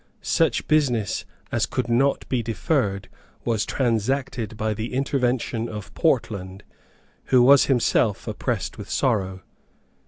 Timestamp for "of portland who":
5.69-7.43